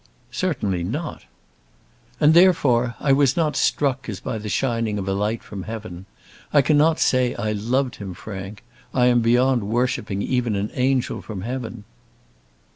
[0.31, 1.25] "Certainly not."
[2.19, 6.07] "And therefore I was not struck, as by the shining of a light from heaven.
[6.51, 8.15] I cannot say I loved him.
[8.15, 8.63] Frank,
[8.95, 11.83] I am beyond worshipping even an angel from heaven!"